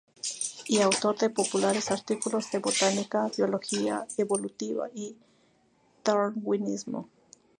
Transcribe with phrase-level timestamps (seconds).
[0.65, 5.15] Y autor de populares artículos de Botánica, Biología evolutiva, y
[6.03, 7.07] Darwinismo.